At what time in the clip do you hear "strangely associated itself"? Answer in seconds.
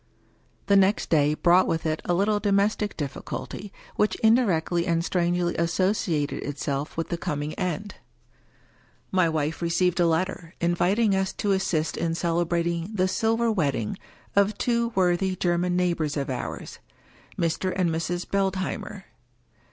5.05-6.97